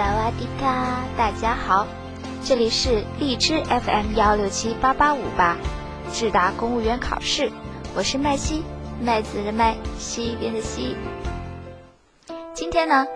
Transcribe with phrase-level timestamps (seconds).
[0.00, 1.86] 萨瓦迪卡，大家好，
[2.42, 5.58] 这里是荔枝 FM 幺六七八八五八，
[6.10, 7.52] 智达公务员考试，
[7.94, 8.64] 我是麦西，
[9.04, 10.96] 麦子的麦，西边的西。
[12.54, 13.06] 今天呢，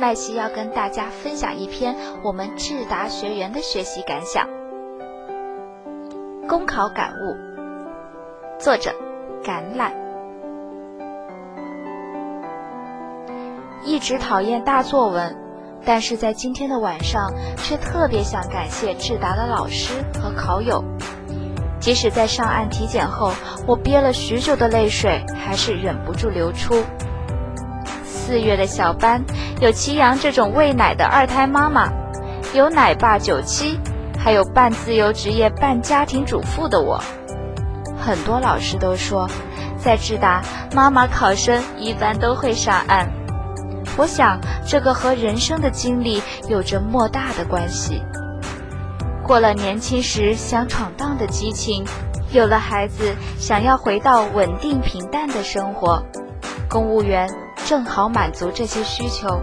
[0.00, 1.94] 麦西要跟大家分享一篇
[2.24, 4.48] 我们智达学员的学习感想，
[6.48, 7.36] 公考感悟，
[8.58, 8.92] 作者
[9.44, 9.92] 橄榄。
[13.84, 15.40] 一直讨厌大作文。
[15.84, 20.84] 但是在今天的晚上，却特别想感谢智达的老师和考友。
[21.80, 23.32] 即使在上岸体检后，
[23.66, 26.84] 我憋了许久的泪水还是忍不住流出。
[28.04, 29.24] 四月的小班
[29.60, 31.92] 有祁阳这种喂奶的二胎妈妈，
[32.54, 33.80] 有奶爸九七，
[34.16, 37.02] 还有半自由职业半家庭主妇的我。
[37.98, 39.28] 很多老师都说，
[39.76, 43.21] 在智达，妈妈考生一般都会上岸。
[43.96, 48.02] 我想，这个和人生的经历有着莫大的关系。
[49.22, 51.84] 过了年轻时想闯荡的激情，
[52.32, 56.02] 有了孩子想要回到稳定平淡的生活，
[56.68, 57.28] 公务员
[57.66, 59.40] 正好满足这些需求。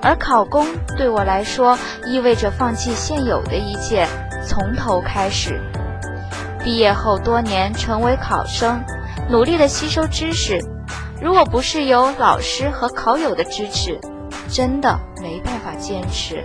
[0.00, 4.08] 而考公对我来说，意味着放弃现有的一切，
[4.48, 5.60] 从头开始。
[6.64, 8.82] 毕业后多年成为考生，
[9.30, 10.58] 努力的吸收知识。
[11.22, 14.00] 如果不是有老师和考友的支持，
[14.50, 16.44] 真的没办法坚持。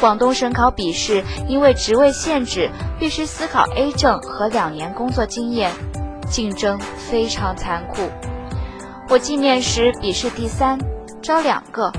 [0.00, 2.70] 广东省考笔试因为职位限制，
[3.00, 5.72] 必须思考 A 证和两年工作经验，
[6.30, 8.08] 竞争非常残酷。
[9.08, 10.78] 我进面时笔试第三，
[11.20, 11.90] 招两个，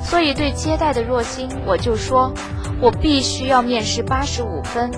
[0.00, 2.32] 所以对接待的若星我就说，
[2.80, 4.90] 我必须要面试八十五分，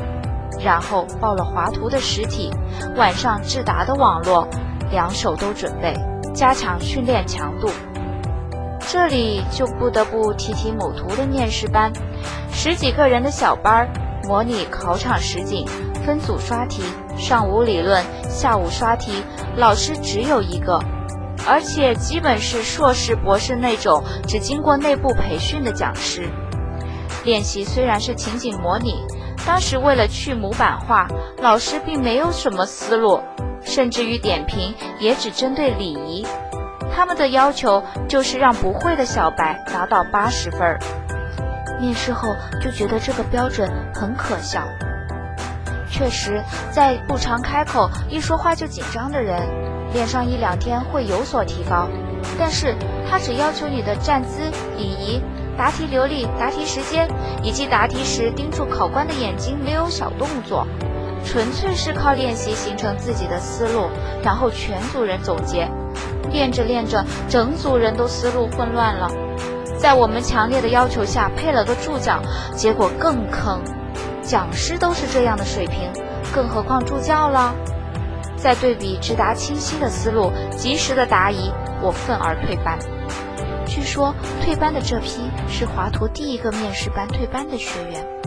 [0.64, 2.50] 然后报了华图的实体，
[2.96, 4.48] 晚上智达的网络。
[4.90, 5.94] 两手都准备，
[6.34, 7.68] 加强训练强度。
[8.80, 11.92] 这里就不得不提提某图的面试班，
[12.52, 13.88] 十几个人的小班儿，
[14.26, 15.64] 模拟考场实景，
[16.04, 16.82] 分组刷题，
[17.16, 19.22] 上午理论，下午刷题，
[19.56, 20.80] 老师只有一个，
[21.46, 26.28] 而且基本是硕士、博士那种只经过内部培训的讲师。
[27.24, 28.94] 练习虽然是情景模拟，
[29.46, 31.06] 当时为了去模板化，
[31.40, 33.20] 老师并没有什么思路。
[33.62, 36.26] 甚至于点评也只针对礼仪，
[36.94, 40.78] 他们的要求就是让不会的小白达到八十分。
[41.80, 42.28] 面试后
[42.60, 44.62] 就觉得这个标准很可笑。
[45.90, 49.42] 确实，在不常开口、一说话就紧张的人，
[49.92, 51.88] 练上一两天会有所提高。
[52.38, 52.74] 但是
[53.08, 54.42] 他只要求你的站姿、
[54.76, 55.20] 礼仪、
[55.56, 57.08] 答题流利、答题时间，
[57.42, 60.66] 以及答题时盯住考官的眼睛没有小动作。
[61.24, 63.88] 纯粹是靠练习形成自己的思路，
[64.22, 65.68] 然后全组人总结，
[66.30, 69.10] 练着练着，整组人都思路混乱了。
[69.78, 72.22] 在我们强烈的要求下，配了个助讲，
[72.54, 73.60] 结果更坑。
[74.22, 75.90] 讲师都是这样的水平，
[76.34, 77.54] 更何况助教了。
[78.36, 81.50] 再对比直达清晰的思路，及时的答疑，
[81.80, 82.78] 我愤而退班。
[83.66, 88.19] 据说退班的这批是华图第一个面试班退班的学员。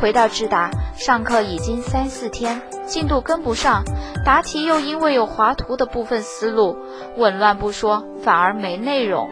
[0.00, 0.70] 回到智达。
[0.96, 3.84] 上课已经三四天，进度跟不上，
[4.24, 6.76] 答题又因为有划图的部分思路
[7.16, 9.28] 紊乱不说，反而没内容。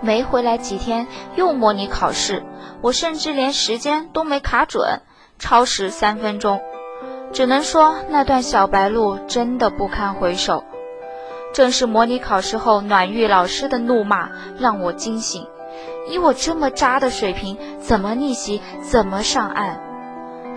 [0.00, 2.44] 没回来几天又模拟考试，
[2.82, 5.00] 我甚至连时间都没卡准，
[5.38, 6.60] 超时三分钟。
[7.32, 10.64] 只能说那段小白路真的不堪回首。
[11.52, 15.46] 正是模拟考试后，暖玉老师的怒骂让我惊醒：
[16.08, 18.62] 以我这么渣的水平，怎么逆袭？
[18.82, 19.80] 怎么上岸？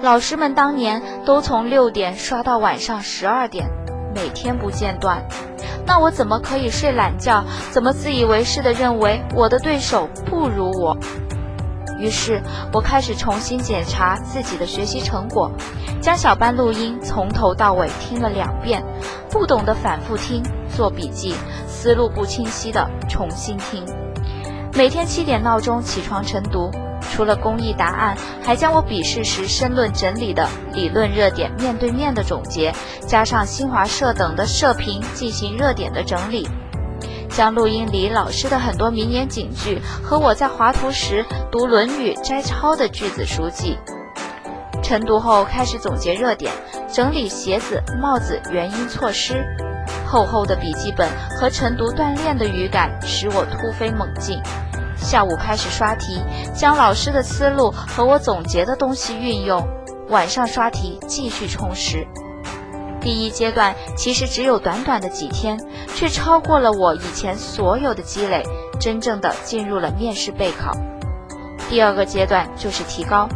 [0.01, 3.67] 老师们当年都从六点刷到晚上十二点，
[4.15, 5.25] 每天不间断。
[5.85, 7.43] 那我怎么可以睡懒觉？
[7.71, 10.95] 怎么自以为是地认为我的对手不如我？
[11.97, 15.51] 于是我开始重新检查自己的学习成果，
[15.99, 18.81] 将小班录音从头到尾听了两遍，
[19.29, 21.35] 不懂的反复听做笔记，
[21.67, 23.83] 思路不清晰的重新听。
[24.79, 26.71] 每天七点闹钟起床晨读。
[27.11, 32.73] 除了公益答案，还将我笔试时申论整理的理论热点面对面的总结，
[33.05, 36.47] 加上新华社等的社评进行热点的整理，
[37.29, 43.77] 将录音里老师的很多名言警句和我在华图时读《论语》摘抄的句子熟记。
[44.81, 46.53] 晨读后开始总结热点，
[46.87, 49.45] 整理鞋子、帽子原因措施。
[50.07, 54.39] 厚厚的笔记本和晨读锻炼的语感使我突飞猛进。
[54.99, 56.21] 下午开始刷题，
[56.53, 59.65] 将老师的思路和我总结的东西运用。
[60.09, 62.05] 晚上刷题，继续充实。
[62.99, 65.57] 第一阶段其实只有短短的几天，
[65.95, 68.43] 却超过了我以前所有的积累，
[68.79, 70.75] 真正的进入了面试备考。
[71.69, 73.29] 第二个阶段就是提高，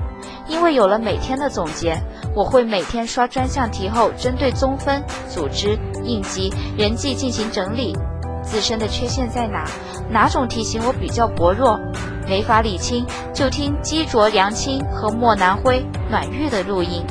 [0.47, 1.97] 因为有了每天的总结，
[2.35, 7.95] 我会每天刷专项题后，针对综分、组织、应急、人际进行整理，
[8.43, 9.65] 自身的缺陷在哪，
[10.09, 11.79] 哪种题型我比较薄弱，
[12.27, 17.05] 没法理清，就听姬卓、梁青和莫南辉、暖玉的录音，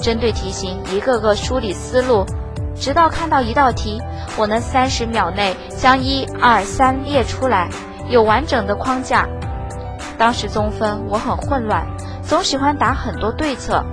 [0.00, 2.24] 针对题型一个个梳理思路。
[2.74, 4.00] 直到看到一道题，
[4.36, 7.68] 我能三十秒内将一二三列出来，
[8.08, 9.28] 有完整的框架。
[10.16, 11.86] 当时综分我很混乱，
[12.22, 13.84] 总喜欢打很多对策。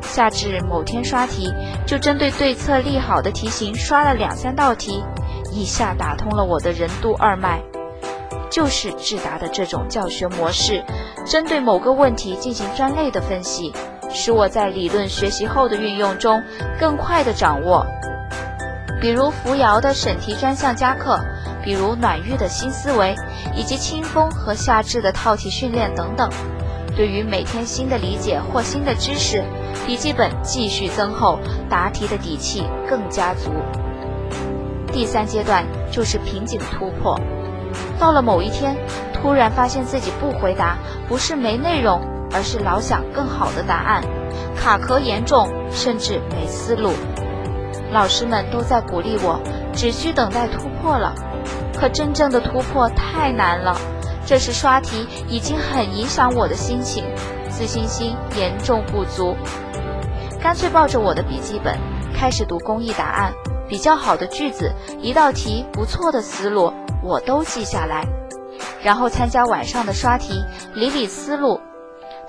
[0.00, 1.52] 夏至某天刷题，
[1.86, 5.04] 就针对对策立好的题型刷了两三道题，
[5.54, 7.62] 一下打通了我的任督二脉。
[8.50, 10.84] 就是智达的这种教学模式，
[11.26, 13.72] 针对某个问题进行专类的分析，
[14.10, 16.40] 使我在理论学习后的运用中
[16.78, 17.84] 更快的掌握。
[19.00, 21.18] 比如扶摇的审题专项加课，
[21.64, 23.16] 比如暖玉的新思维，
[23.56, 26.30] 以及清风和夏至的套题训练等等。
[26.94, 29.42] 对于每天新的理解或新的知识，
[29.84, 33.50] 笔记本继续增厚，答题的底气更加足。
[34.94, 37.18] 第三阶段就是瓶颈突破，
[37.98, 38.76] 到了某一天，
[39.12, 42.00] 突然发现自己不回答，不是没内容，
[42.32, 44.04] 而是老想更好的答案，
[44.56, 46.92] 卡壳严重，甚至没思路。
[47.92, 49.40] 老师们都在鼓励我，
[49.72, 51.12] 只需等待突破了。
[51.76, 53.76] 可真正的突破太难了，
[54.24, 57.04] 这时刷题已经很影响我的心情，
[57.50, 59.36] 自信心严重不足。
[60.40, 61.76] 干脆抱着我的笔记本，
[62.14, 63.32] 开始读公益答案，
[63.74, 64.72] 比较好的句子，
[65.02, 66.72] 一道题不错的思路，
[67.02, 68.06] 我都记下来。
[68.84, 70.44] 然后参加晚上的刷题，
[70.76, 71.60] 理理思路。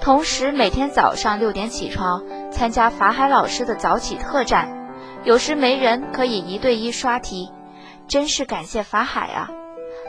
[0.02, 4.90] 同时每天早上六点起床，参加法海老师的早起特战。
[5.24, 7.52] 有时没人可以一对一刷题，
[8.08, 9.52] 真是感谢法海啊！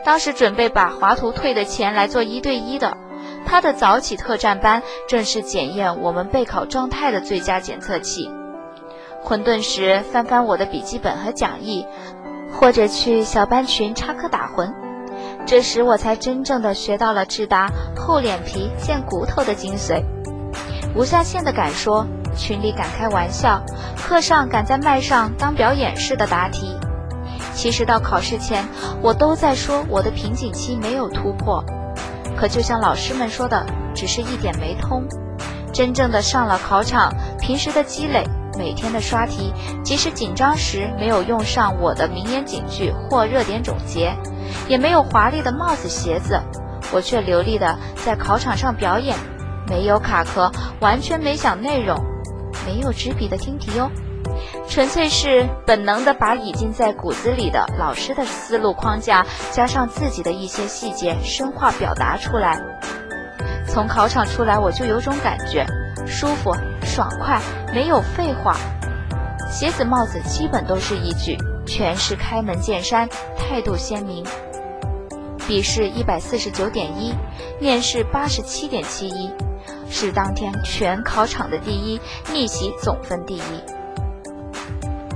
[0.06, 2.96] 当时准备把华图退的钱来做一对一的，
[3.44, 8.30] 他的早起特战班正是检验我们备考状态的最佳检测器。
[9.28, 11.84] 混沌时翻翻我的笔记本和讲义，
[12.52, 14.72] 或者去小班群插科打诨，
[15.44, 20.04] 这时我才真正的学到了智达厚脸皮见骨头的精髓。
[20.94, 22.06] 无下限的敢说。
[22.36, 23.64] 群里敢开玩笑，
[23.96, 26.76] 课上敢在麦上当表演似的答题。
[27.54, 28.62] 其实到考试前，
[29.00, 31.64] 我都在说我的瓶颈期没有突破。
[32.36, 33.64] 可就像老师们说的，
[33.94, 35.02] 只是一点没通。
[35.72, 38.22] 真正的上了考场，平时的积累，
[38.56, 44.14] 每天的刷题，即使紧张时没有用上我的名言警句或热点总结，
[44.68, 46.40] 也没有华丽的帽子鞋子，
[46.92, 49.16] 我却流利的在考场上表演，
[49.68, 50.50] 没有卡壳，
[50.80, 51.96] 完全没想内容。
[52.64, 53.88] 没有纸笔的听题哦，
[54.68, 62.60] 纯粹是本能的把已经在骨子里的老师的思路框架，加上自己的一些细节，深化表达出来。
[63.68, 65.64] 从考场出来，我就有种感觉，
[66.06, 66.56] 舒服、
[66.96, 67.42] 爽快，
[67.74, 68.56] 没有废话。
[69.50, 73.06] 鞋子、帽子基本都是一句，全是开门见山，
[73.36, 74.24] 态度鲜明。
[75.46, 77.12] 笔试一百四十九点一，
[77.60, 79.30] 面试八十七点七一。
[79.90, 82.00] 是当天全考场的第一，
[82.32, 83.42] 逆袭总分第一。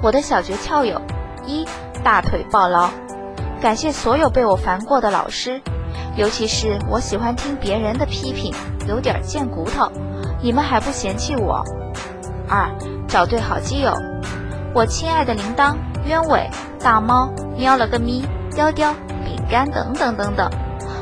[0.03, 1.01] 我的小诀窍有：
[1.47, 1.65] 一、
[2.05, 2.91] 大腿抱牢，
[3.63, 5.63] 感谢所有被我烦过的老师，
[6.15, 8.53] 尤其是我喜欢听别人的批评，
[8.87, 9.91] 有点贱骨头，
[10.43, 11.63] 你们还不嫌弃我。
[12.49, 12.69] 二、
[13.07, 13.93] 找对好基友，
[14.75, 16.49] 我亲爱的铃铛、鸢尾、
[16.83, 18.93] 大猫、喵了个咪、雕雕、
[19.25, 20.51] 饼干等等等等，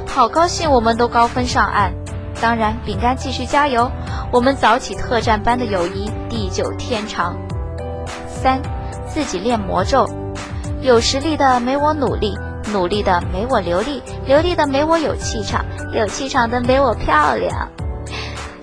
[0.06, 1.92] 好高兴我们都高分上岸。
[2.40, 3.90] 当然，饼干继续加油，
[4.30, 7.36] 我们早起特战班的友谊地久天长。
[8.26, 8.60] 三，
[9.06, 10.06] 自己练魔咒，
[10.82, 12.38] 有实力的没我努力，
[12.72, 15.64] 努力的没我流利，流利的没我有气场，
[15.94, 17.68] 有气场的没我漂亮。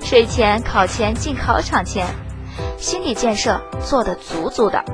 [0.05, 2.05] 睡前、考前、进考场前，
[2.77, 4.85] 心理建设做得足足的。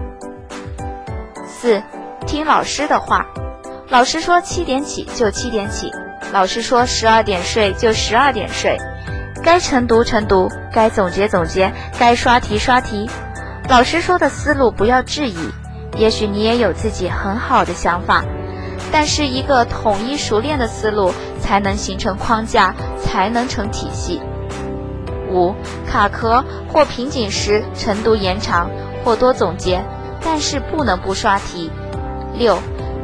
[1.46, 1.84] 四，
[2.26, 3.26] 听老师的话，
[3.90, 5.92] 老师说七点起就七点起。
[6.32, 8.78] 老师说十二点睡就十二点睡，
[9.44, 13.10] 该晨读晨读，该总结总结，该刷题刷题。
[13.68, 15.50] 老师说的思路不要质疑，
[15.98, 18.24] 也许你也有自己很好的想法，
[18.94, 24.22] 但是一个统一熟练的思路才能形成框架，才能成体系。
[25.32, 25.56] 五
[25.88, 28.70] 卡壳或瓶颈时，晨读延长
[29.04, 29.84] 或多总结，
[30.24, 31.72] 但是不能不刷题。
[32.38, 32.58] 六。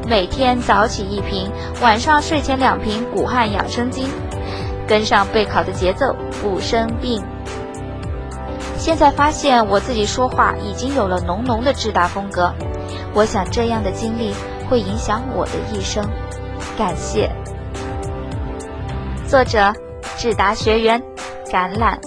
[0.09, 4.05] 每天早起一瓶，晚上睡前两瓶《古汉养生经》，
[4.87, 7.21] 跟上备考的节奏，不生病。
[8.77, 12.53] 现在发现我自己说话已经有了浓浓的智达风格，
[13.13, 14.33] 我想这样的经历
[14.69, 16.07] 会影响我的一生。
[16.77, 17.29] 感谢。
[19.27, 19.73] 作者
[20.17, 21.03] 智达学员，
[21.51, 21.97] 橄榄。